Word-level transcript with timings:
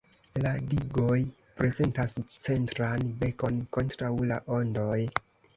La 0.43 0.53
digoj 0.69 1.19
prezentas 1.59 2.17
centran 2.37 3.05
"bekon" 3.21 3.63
kontraŭ 3.79 4.11
la 4.33 4.41
ondoj. 4.59 4.99